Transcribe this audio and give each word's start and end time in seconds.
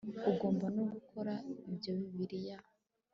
Ugomba 0.31 0.65
no 0.75 0.83
gukora 0.91 1.33
ibyo 1.71 1.91
Bibiliya 1.99 2.57